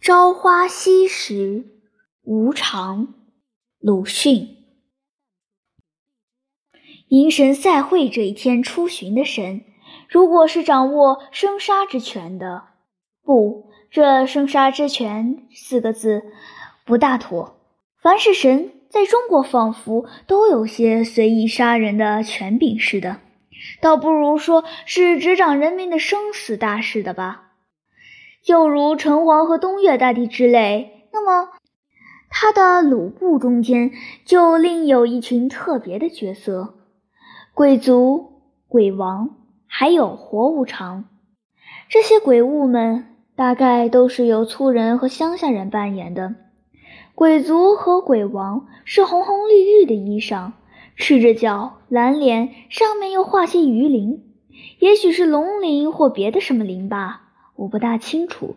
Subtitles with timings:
[0.00, 1.64] 朝花夕拾，
[2.22, 3.14] 无常。
[3.78, 4.56] 鲁迅。
[7.08, 9.64] 迎神赛会这一天出巡的神，
[10.08, 12.64] 如果是掌握生杀之权的，
[13.22, 16.22] 不，这生杀之权四个字
[16.84, 17.56] 不大妥。
[18.02, 23.20] 凡是神，在中国仿佛都有些随意杀人的权柄似的，
[23.80, 27.52] 倒不如说是执掌人民的生死大事的吧。
[28.46, 31.48] 又如城隍和东岳大帝之类，那么
[32.28, 33.92] 他的鲁部中间
[34.26, 36.74] 就另有一群特别的角色：
[37.54, 39.30] 鬼族、鬼王，
[39.66, 41.06] 还有活无常。
[41.88, 46.34] 这些鬼物们大概都是由粗人和乡下人扮演的。
[47.14, 50.52] 鬼族和鬼王是红红绿绿的衣裳，
[50.96, 54.22] 赤着脚，蓝脸，上面又画些鱼鳞，
[54.80, 57.23] 也许是龙鳞或别的什么鳞吧。
[57.56, 58.56] 我不大清楚，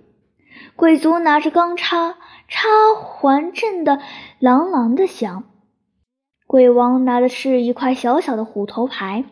[0.76, 4.00] 鬼族拿着钢叉，叉环震得
[4.42, 5.44] 啷啷的响。
[6.46, 9.26] 鬼王拿的是一块小小的虎头牌。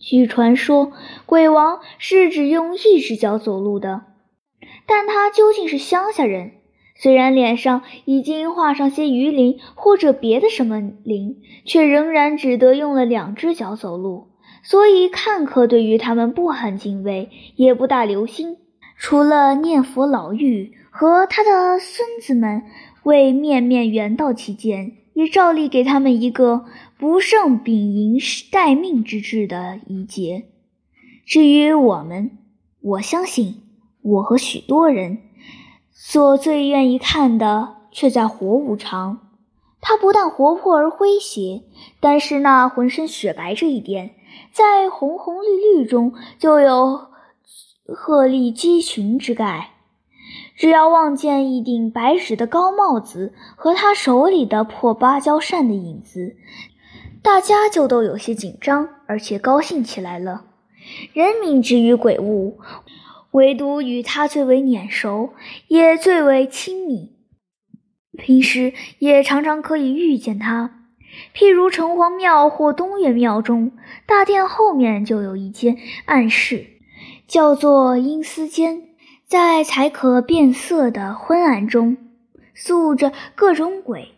[0.00, 0.92] 据传说，
[1.26, 4.02] 鬼王是只用一只脚走路的，
[4.86, 6.52] 但他究竟是乡下人，
[6.96, 14.32] 虽然脸上已经画上些鱼鳞或者别的什么鳞，却仍然只得用了两只脚走路，
[14.64, 18.58] 所以看客对于他们不很敬畏，也不大留心。
[19.02, 22.62] 除了念佛老妪和他的孙子们
[23.02, 28.16] 为面面缘道起见，也照例给他们一个不胜丙寅
[28.52, 30.44] 待命之志的一节。
[31.26, 32.38] 至于我们，
[32.80, 33.62] 我相信
[34.02, 35.18] 我和许多人
[35.90, 39.18] 所最愿意看的，却在活无常。
[39.80, 41.64] 他不但活泼而诙谐，
[41.98, 44.14] 但是那浑身雪白这一点，
[44.52, 47.11] 在红红绿绿中就有。
[47.86, 49.70] 鹤立鸡群之概，
[50.56, 56.36] 只要望见一顶白纸的高帽子和他手里的破芭蕉扇的影子，
[57.22, 60.44] 大家就都有些紧张，而且高兴起来了。
[61.12, 62.58] 人民之于鬼物，
[63.32, 65.34] 唯独与他最为眼熟，
[65.68, 67.16] 也最为亲密，
[68.16, 70.86] 平时也常常可以遇见他。
[71.34, 73.72] 譬如城隍庙或东岳庙中，
[74.06, 75.76] 大殿后面就有一间
[76.06, 76.71] 暗室。
[77.32, 78.88] 叫做阴司间，
[79.24, 81.96] 在才可变色的昏暗中，
[82.54, 84.12] 塑着各种鬼：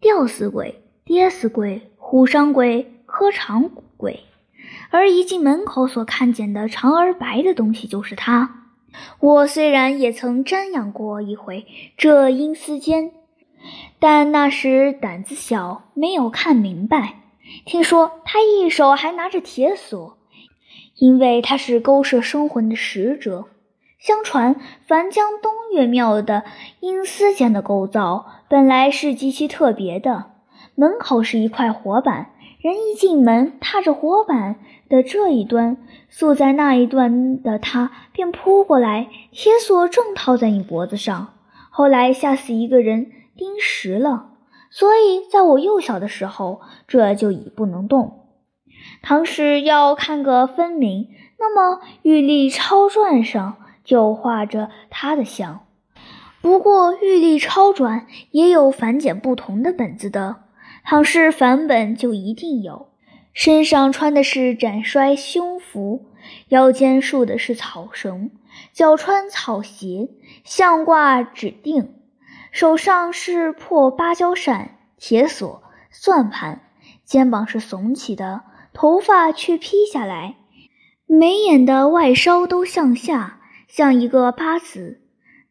[0.00, 4.20] 吊死鬼、跌死鬼、虎伤鬼、磕长鬼。
[4.90, 8.68] 而一进门口所看见的长而白的东西，就是他。
[9.18, 13.10] 我虽然也曾瞻仰过一回这阴司间，
[13.98, 17.22] 但那时胆子小，没有看明白。
[17.64, 20.16] 听说他一手还拿着铁锁。
[21.02, 23.46] 因为他是勾摄生魂的使者。
[23.98, 24.54] 相传，
[24.86, 26.44] 樊江东岳庙的
[26.78, 30.26] 阴司间的构造本来是极其特别的。
[30.76, 32.30] 门口是一块火板，
[32.60, 35.76] 人一进门，踏着火板的这一端，
[36.08, 41.34] 坐在那一端的他便扑过来，铁锁正套在你脖子上。
[41.70, 44.28] 后来吓死一个人，钉实了。
[44.70, 48.21] 所以，在我幼小的时候，这就已不能动。
[49.02, 51.08] 唐诗要看个分明，
[51.38, 55.66] 那么《玉历钞传》上就画着他的像。
[56.40, 60.36] 不过，《玉历钞传》也有繁简不同的本子的，
[60.84, 62.88] 倘是繁本就一定有。
[63.32, 66.06] 身上穿的是展衰胸服，
[66.48, 68.30] 腰间束的是草绳，
[68.72, 70.10] 脚穿草鞋，
[70.44, 71.94] 项挂指定，
[72.50, 76.60] 手上是破芭蕉扇、铁锁、算盘，
[77.04, 78.42] 肩膀是耸起的。
[78.74, 80.36] 头发却披下来，
[81.06, 85.00] 眉眼的外梢都向下，像一个八字。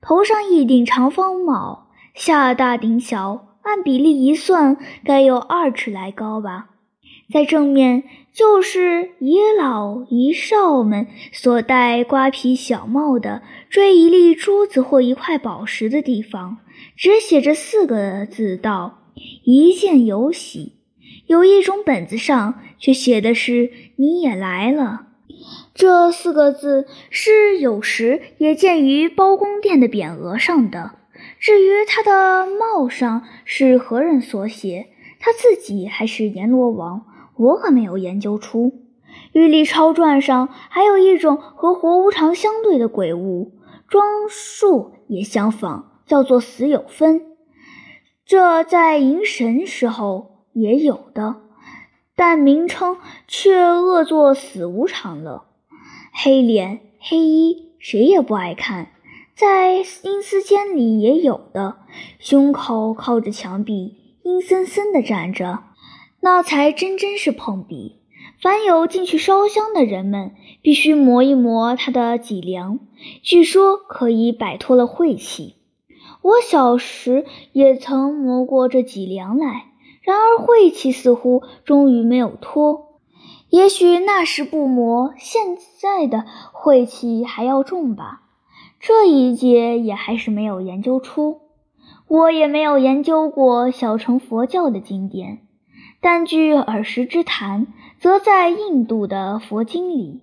[0.02, 6.70] 头上一顶长方帽，下大顶小，按比例一算，该有二尺来高吧。
[7.32, 16.58] 在正面就是一老一少们所戴瓜皮小帽的追一粒珠子或一块宝石的地方，
[16.98, 19.00] 只写着四个字道
[19.46, 20.74] ：“一见有喜。”
[21.28, 25.08] 有一种本子上却写的是“你也来了”，
[25.74, 30.96] 这四个字是有时也见于包公殿的匾额上的。
[31.40, 34.88] 至于他的帽上是何人所写，
[35.20, 37.06] 他自己还是阎罗王，
[37.36, 38.68] 我可没有研究出。
[39.34, 43.54] 《玉历钞传》上还有一种和活无常相对的鬼物，
[43.88, 47.22] 装束也相仿，叫做死有分。
[48.26, 50.41] 这在迎神时候。
[50.54, 51.38] 也有的，
[52.16, 55.46] 但名称却恶作死无常了。
[56.14, 58.90] 黑脸黑衣，谁也不爱看。
[59.34, 61.78] 在阴司间里也有的，
[62.20, 65.64] 胸口靠着墙壁，阴森森的站着，
[66.20, 67.96] 那才真真是碰壁。
[68.40, 72.80] 凡有进去烧香的人们，必须磨一磨他的脊梁，
[73.24, 75.56] 据说可以摆脱了晦气。
[76.22, 79.71] 我小时也曾磨过这脊梁来，
[80.02, 83.00] 然而晦气似乎终于没有脱。
[83.50, 88.22] 也许那时不磨，现在的晦气还要重吧。
[88.80, 91.42] 这一节也还是没有研究出，
[92.08, 95.40] 我也没有研究过小乘佛教的经典，
[96.02, 97.68] 但据耳识之谈，
[98.00, 100.22] 则在印度的佛经里，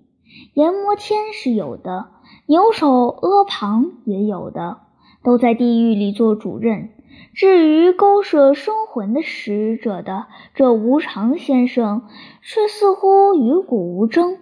[0.55, 2.09] 阎摩天是有的，
[2.47, 4.79] 牛首阿旁也有的，
[5.23, 6.89] 都在地狱里做主任。
[7.33, 12.07] 至于勾摄生魂的使者的这无常先生，
[12.41, 14.37] 却似乎与古无争。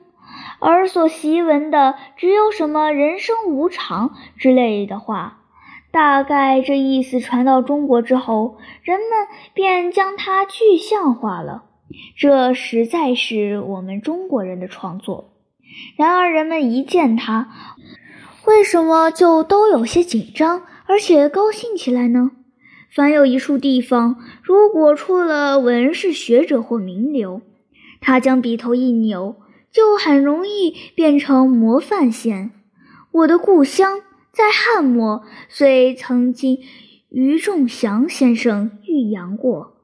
[0.60, 5.42] 而所习闻的只有什么“人生无常”之类的话，
[5.92, 11.64] 大概这意思传到中国之后，人们便将它具象化了。
[12.18, 15.34] 这实在是我们中国人的创作。
[15.96, 17.50] 然而人们一见它，
[18.46, 22.32] 为什么就都有些紧张，而且高兴起来呢？
[22.98, 27.44] 凡有一处地方，如果出了文士学者或名流，
[28.02, 29.36] 他将笔头一扭。
[29.70, 32.50] 就很容易变成模范县。
[33.12, 34.02] 我的故乡
[34.32, 36.58] 在汉末，虽曾经
[37.10, 39.76] 于仲祥先生预扬过，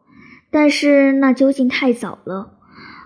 [0.50, 2.54] 但是那究竟太早了。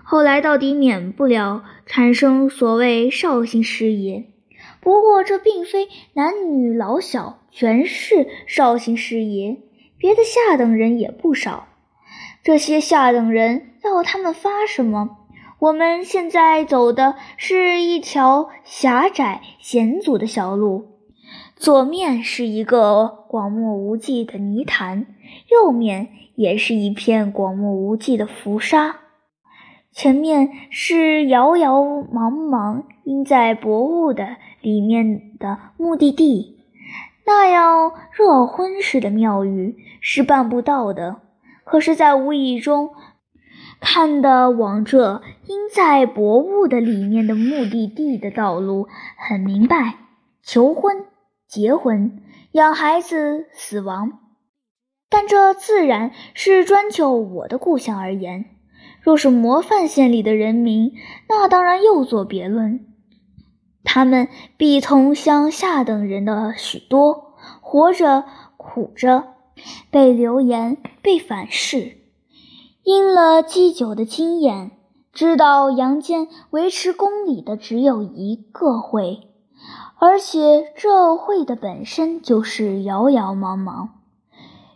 [0.02, 4.24] 后来到底免不了产生所谓绍兴师爷。
[4.80, 9.58] 不过这并非男女老小全是绍兴师爷，
[9.98, 11.68] 别的下等人也不少。
[12.42, 15.18] 这些下等人要他们发什么？
[15.58, 20.86] 我们现在走的是一条狭窄险阻的小路，
[21.56, 25.06] 左面是一个广漠无际的泥潭，
[25.50, 29.00] 右面也是一片广漠无际的浮沙，
[29.90, 36.57] 前面是遥遥茫茫、阴在薄雾的里面的目的地。
[37.28, 41.20] 那样热昏似的庙宇是办不到的，
[41.62, 42.94] 可是，在无意中。
[43.80, 48.88] 看的往这应在薄雾的里面的目的地的道路
[49.18, 49.98] 很明白：
[50.42, 51.04] 求婚、
[51.46, 52.22] 结婚、
[52.52, 54.18] 养孩子、死亡。
[55.10, 58.46] 但这自然是专就我的故乡而言。
[59.02, 60.94] 若是模范县里的人民，
[61.28, 62.87] 那当然又作别论。
[63.90, 67.32] 他们必同乡下等人的许多，
[67.62, 68.24] 活着
[68.58, 69.24] 苦着，
[69.90, 71.96] 被流言，被反噬。
[72.82, 74.72] 因了祭酒的经验，
[75.10, 79.20] 知道阳间维持公理的只有一个会，
[79.98, 83.88] 而且这会的本身就是遥遥茫茫。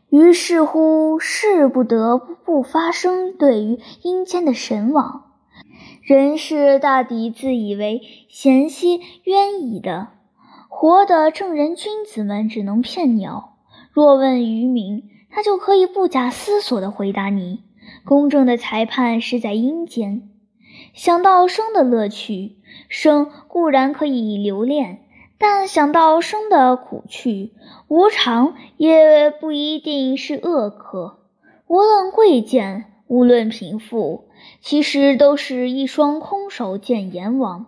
[0.08, 3.36] 于是乎，是不得不发生。
[3.36, 5.31] 对于阴间的神往，
[6.02, 10.08] 人是大抵自以为贤些冤矣的，
[10.68, 13.54] 活的正人君子们只能骗鸟。
[13.92, 17.62] 若问愚民，他就可以不假思索地回答你。
[18.04, 20.28] 公正的裁判是在阴间。
[20.92, 22.56] 想到生的乐趣，
[22.88, 25.04] 生固然可以留恋，
[25.38, 27.52] 但想到生的苦趣，
[27.86, 31.20] 无常也不一定是恶客。
[31.68, 34.30] 无论贵贱，无论贫富，
[34.62, 37.66] 其实都是一双空手见阎王。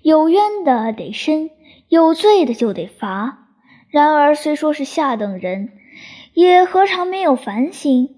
[0.00, 1.50] 有冤的得伸，
[1.88, 3.48] 有罪的就得罚。
[3.88, 5.72] 然而虽说是下等人，
[6.34, 8.14] 也何尝没有反省？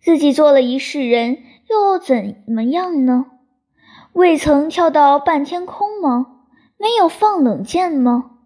[0.00, 1.38] 自己做了一世人，
[1.70, 3.26] 又怎么样呢？
[4.12, 6.26] 未曾跳到半天空吗？
[6.78, 8.38] 没有放冷箭吗？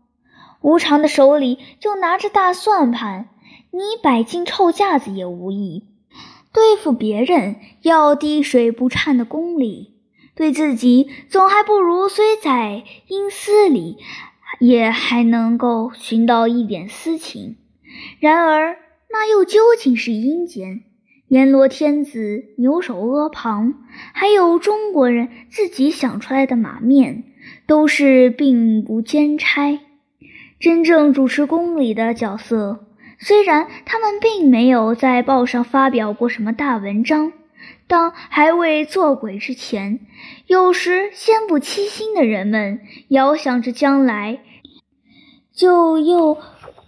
[0.61, 3.31] 无常的手里就拿着大算盘，
[3.71, 5.87] 你摆进臭架子也无益。
[6.57, 9.93] 对付别人要滴水不颤的功力，
[10.35, 13.99] 对自己总还不如虽在阴司里，
[14.59, 17.57] 也还能够寻到一点私情。
[18.21, 18.79] 然而，
[19.11, 20.85] 那又究竟是阴间？
[21.29, 23.75] 阎罗天子、牛首阿旁，
[24.15, 27.25] 还有中国人自己想出来的马面，
[27.67, 29.79] 都是并不兼差。
[30.59, 32.86] 真正主持公理的角色，
[33.19, 37.33] 虽然他们并没有在报上发表过什么大文章，
[37.87, 40.01] 当还未做鬼之前，
[40.47, 44.41] 有时先不欺心的人们，遥想着将来，
[45.55, 46.37] 就又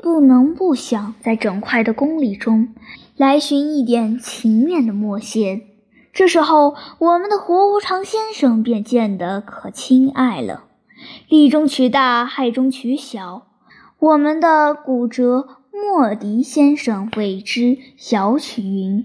[0.02, 2.74] 不能不想在整块的公理中。
[3.16, 5.62] 来寻一点情面的墨线，
[6.12, 10.66] 这时候我们的活无常先生便见得可亲爱了。
[11.28, 13.48] 利中取大，害中取小。
[13.98, 19.04] 我们的骨折莫迪先生为之小曲云，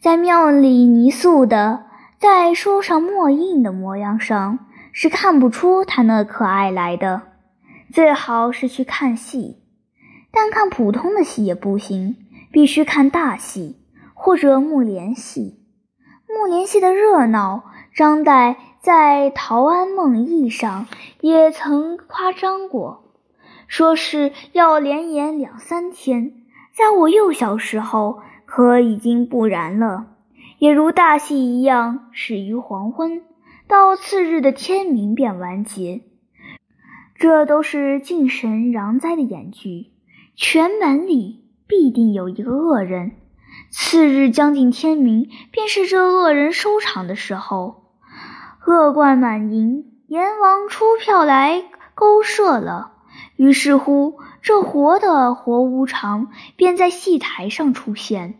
[0.00, 1.84] 在庙里泥塑的，
[2.18, 4.58] 在书上墨印的模样上，
[4.90, 7.22] 是看不出他那可爱来的。
[7.92, 9.58] 最好是去看戏，
[10.30, 12.16] 但看普通的戏也不行，
[12.50, 13.76] 必须看大戏
[14.14, 15.60] 或者木莲戏。
[16.26, 20.86] 木莲戏的热闹，张岱在《陶庵梦忆》上
[21.20, 23.07] 也曾夸张过。
[23.68, 26.32] 说是要连演两三天，
[26.72, 30.06] 在我幼小时候，可已经不然了。
[30.58, 33.22] 也如大戏一样，始于黄昏，
[33.68, 36.00] 到次日的天明便完结。
[37.14, 39.92] 这都是敬神攘灾的演剧，
[40.34, 43.12] 全门里必定有一个恶人。
[43.70, 47.84] 次日将近天明，便是这恶人收场的时候，
[48.66, 52.92] 恶贯满盈，阎王出票来勾设了。
[53.38, 58.34] 于是乎，这活的活无常便在戏台上出现。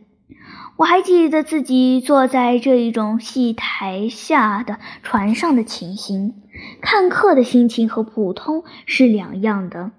[0.76, 6.42] 我还记得自己坐在这一种戏台下的船上的情形，
[6.80, 9.92] 看客的心情和普通是两样的。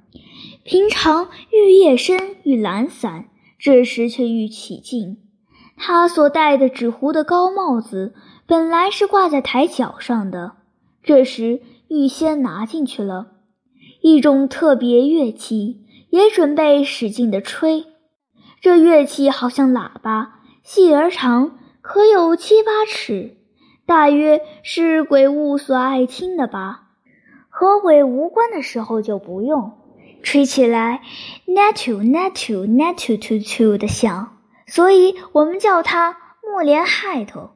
[0.65, 5.17] 平常愈夜深愈懒散，这时却愈起劲。
[5.77, 8.13] 他所戴的纸糊的高帽子
[8.45, 10.57] 本来是挂在台角上的，
[11.01, 13.38] 这时预先拿进去了。
[14.01, 17.85] 一种特别乐器也准备使劲地吹，
[18.61, 23.37] 这乐器好像喇叭，细而长，可有七八尺，
[23.85, 26.85] 大约是鬼物所爱听的吧。
[27.49, 29.73] 和鬼无关的时候就不用，
[30.23, 31.01] 吹起来
[31.45, 37.49] natu natu natu tu tu 的响，所以我们叫它木莲害头。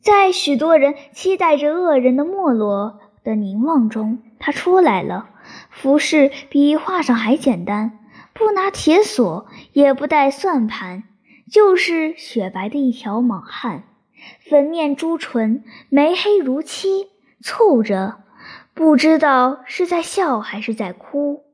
[0.00, 5.30] 在许多人期待着恶人的没落的凝望中，他出来了。
[5.70, 7.98] 服饰比画上还简单，
[8.32, 11.04] 不拿铁锁，也不带算盘，
[11.50, 13.84] 就是雪白的一条莽汉，
[14.48, 17.06] 粉面朱唇，眉黑如漆，
[17.42, 18.18] 蹙着，
[18.74, 21.44] 不知道是在笑还是在哭。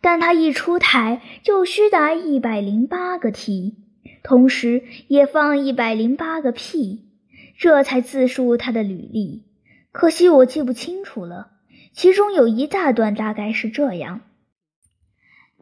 [0.00, 3.76] 但他一出台，就须答一百零八个题，
[4.22, 7.08] 同时也放一百零八个屁，
[7.58, 9.44] 这才自述他的履历。
[9.90, 11.52] 可惜我记不清楚了。
[11.96, 14.20] 其中有一大段大概是这样：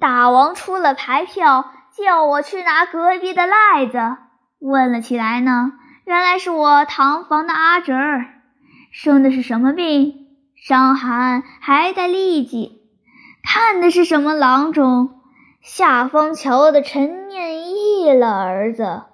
[0.00, 4.16] 大王出了牌票，叫我去拿隔壁的赖子。
[4.58, 5.74] 问了起来呢，
[6.04, 8.26] 原来是我堂房的阿侄儿，
[8.90, 10.26] 生的是什么病？
[10.56, 12.82] 伤寒还带痢疾。
[13.44, 15.20] 看的是什么郎中？
[15.62, 19.04] 下方桥的陈念义了儿子。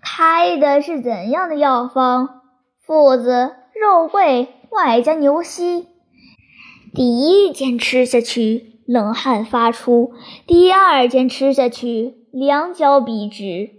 [0.00, 2.42] 开的是怎样的药方？
[2.78, 5.88] 附子、肉桂，外加牛膝。
[6.92, 10.10] 第一件吃下去，冷汗发出；
[10.46, 13.70] 第二件吃下去，两脚笔直。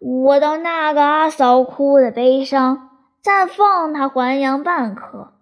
[0.00, 2.90] 我到那个阿嫂哭的悲伤，
[3.22, 5.34] 暂放他还阳半刻。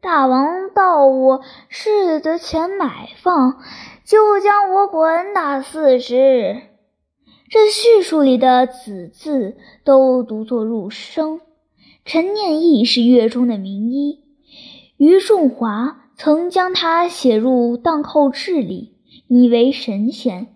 [0.00, 3.58] 大王道我是得钱买放，
[4.06, 6.62] 就将我滚打四十。
[7.50, 11.42] 这叙述里的“子”字都读作入声。
[12.06, 14.20] 陈念义是乐中的名医，
[14.96, 15.99] 于仲华。
[16.22, 18.92] 曾将他写入《荡寇志》里，
[19.26, 20.48] 以为神仙。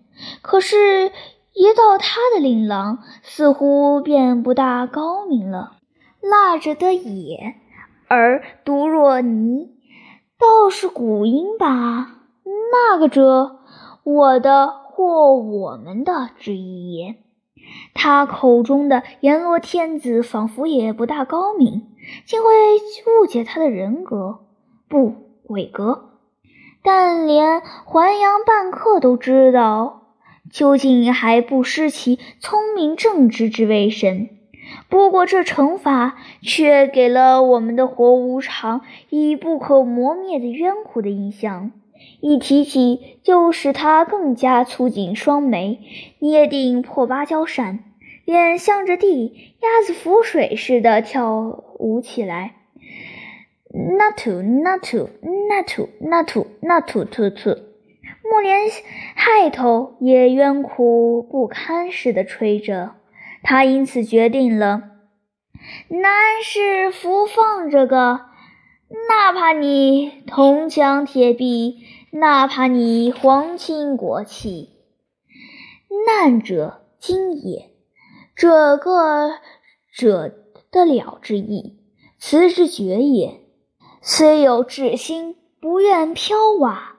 [0.43, 1.11] 可是，
[1.55, 5.79] 一到他的令郎，似乎便不大高明了。
[6.21, 7.55] 蜡着的也，
[8.09, 9.71] 而独若泥，
[10.39, 12.19] 倒是古音吧？
[12.45, 13.61] 那个者，
[14.03, 17.17] 我的或我们的之意也。
[17.95, 21.87] 他口中的阎罗天子，仿佛也不大高明，
[22.27, 22.51] 竟会
[23.23, 24.41] 误解他的人格。
[24.89, 25.24] 不。
[25.49, 26.11] 伟格，
[26.83, 30.03] 但连还阳半客都知道，
[30.51, 34.31] 究竟还不失其聪明正直之为神。
[34.89, 41.71] 不过这惩罚却给了我们的活无常以不可磨灭的冤苦的印象，
[42.21, 45.81] 一提起就使他更加蹙紧双眉，
[46.19, 47.85] 捏定破芭蕉扇，
[48.25, 52.55] 脸向着地，鸭子浮水似的跳舞起来。
[53.77, 57.59] Not to, not to, not to, not to, not to, to to。
[58.23, 58.71] 木莲
[59.17, 62.95] 害头也冤苦不堪似的吹着，
[63.43, 64.83] 他因此决定了：
[65.89, 66.13] 男
[66.45, 68.27] 是福放这个，
[69.09, 71.79] 哪怕你铜墙铁壁，
[72.13, 74.71] 哪怕你皇亲国戚，
[76.07, 77.71] 难者今也。
[78.37, 79.31] 这个
[79.93, 80.33] 者
[80.71, 81.81] 的了之意，
[82.19, 83.44] 辞之绝也。
[84.07, 86.97] 虽有志心，不愿飘瓦，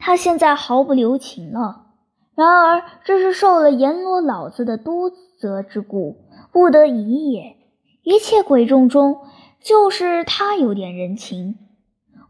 [0.00, 1.86] 他现在毫不留情了。
[2.34, 6.16] 然而这是受了阎罗老子的督责之故，
[6.50, 7.54] 不得已也。
[8.02, 9.20] 一切鬼众中，
[9.60, 11.58] 就是他有点人情。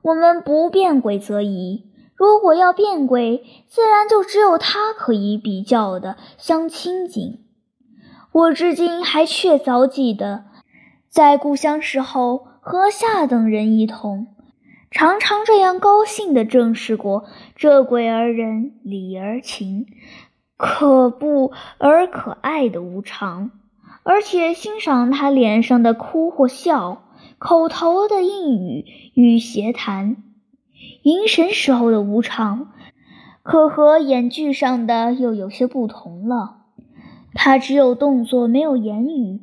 [0.03, 1.87] 我们不变鬼则已。
[2.15, 7.47] 如果要变鬼，自然就只有他可以比较的相亲近。
[8.33, 10.45] 我至今还确凿记得，
[11.09, 14.29] 在故乡时候和下等人一同，
[14.91, 17.25] 常常这样高兴地正视过
[17.57, 19.87] 这鬼儿人、理而情、
[20.57, 23.51] 可怖而可爱的无常，
[24.03, 27.05] 而且欣赏他脸上的哭或笑，
[27.39, 28.85] 口头的应语
[29.15, 30.17] 与谐谈。
[31.03, 32.73] 迎神时候的无常，
[33.43, 36.57] 可和演剧上的又有些不同了。
[37.35, 39.41] 他只有动作，没有言语，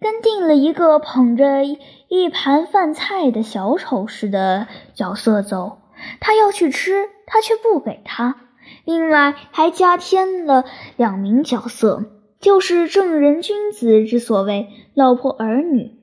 [0.00, 1.64] 跟定了一个捧着
[2.08, 5.78] 一盘饭菜的小丑似的角色走。
[6.20, 8.36] 他要去吃，他却不给他。
[8.84, 10.64] 另外还加添了
[10.96, 12.04] 两名角色，
[12.40, 15.98] 就是正人君子之所谓老婆儿女。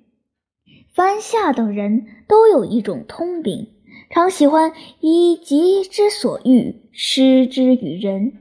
[0.94, 3.72] 凡下等人都有一种通病。
[4.12, 4.72] 常喜欢
[5.02, 8.34] 以己之所欲施之于人，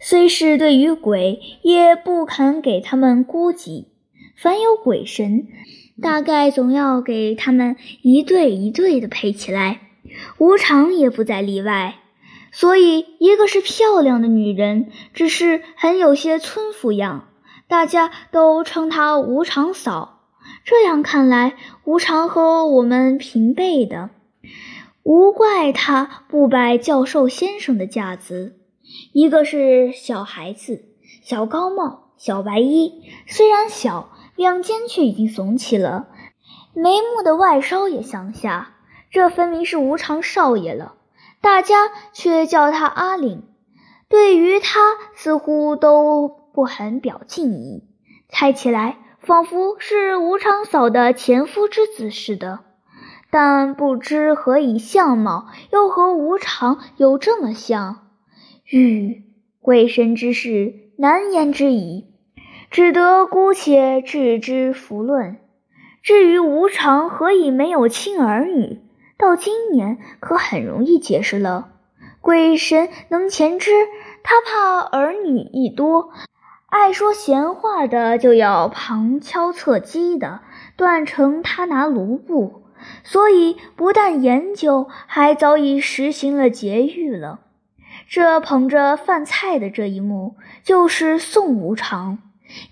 [0.00, 3.91] 虽是对于鬼，也不肯给他们估计。
[4.42, 5.46] 凡有鬼神，
[6.02, 9.82] 大概总要给他们一对一对的配起来，
[10.38, 12.00] 无常也不在例外。
[12.50, 17.28] 所以，一个是漂亮的女人，只是很有些村妇样，
[17.68, 20.24] 大家都称她无常嫂。
[20.64, 24.10] 这样看来，无常和我们平辈的。
[25.04, 28.56] 无怪他不摆教授先生的架子。
[29.12, 30.84] 一个是小孩子，
[31.22, 36.08] 小高帽，小白衣，虽然小，两肩却已经耸起了，
[36.74, 38.74] 眉目的外梢也向下，
[39.10, 40.94] 这分明是无常少爷了。
[41.40, 43.42] 大家却叫他阿岭，
[44.08, 44.80] 对于他
[45.14, 47.84] 似乎都不很表敬意，
[48.28, 52.60] 猜起来仿佛是无常嫂的前夫之子似的。
[53.30, 58.08] 但不知何以相貌又和无常有这么像，
[58.66, 59.24] 欲
[59.60, 62.11] 鬼神之事难言之矣，
[62.72, 65.36] 只得姑且置之弗论。
[66.02, 68.80] 至于无常何以没有亲儿女，
[69.18, 71.68] 到今年可很容易解释了。
[72.22, 73.70] 鬼神能前知，
[74.22, 76.12] 他怕儿女一多，
[76.66, 80.40] 爱说闲话的就要旁敲侧击的
[80.74, 82.62] 断成他拿卢布。
[83.04, 87.40] 所以，不但研究，还早已实行了节狱了。
[88.08, 92.18] 这捧着饭菜的这一幕，就是宋无常，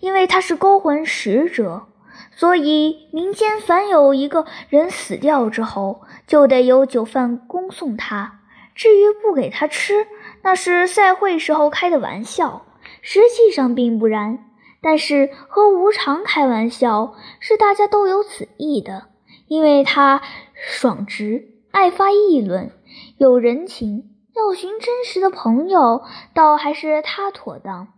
[0.00, 1.86] 因为他是勾魂使者，
[2.34, 8.40] 所以民间凡有一个人死掉之后，就得有酒饭恭送他。
[8.74, 10.06] 至于不给他吃，
[10.42, 12.64] 那是赛会时候开的玩笑，
[13.02, 14.46] 实际上并不然。
[14.80, 19.08] 但是和无常开玩笑，是大家都有此意的。
[19.48, 20.22] 因为他
[20.54, 22.70] 爽直，爱发议论，
[23.18, 27.88] 有人情，要寻真实的朋友，倒还是他妥当。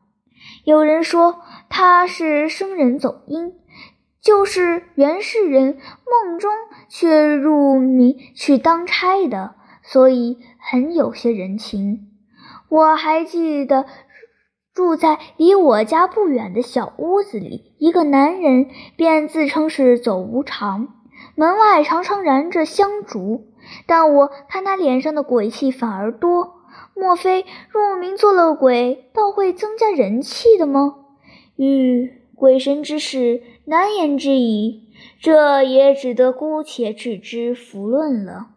[0.64, 3.54] 有人说他是生人走阴，
[4.20, 6.50] 就是原世人梦中
[6.88, 12.08] 却入冥去当差的，所以很有些人情。
[12.68, 13.86] 我还记得
[14.72, 20.88] 住在离我家不远的小屋子里，一个男人便自称是走无常。
[21.34, 23.52] 门外常常燃着香烛，
[23.86, 26.61] 但我看他脸上的鬼气反而多。
[27.02, 30.98] 莫非入冥做了鬼，倒会增加人气的吗？
[31.56, 34.84] 与鬼神之事难言之矣，
[35.20, 38.50] 这也只得姑且置之弗论了。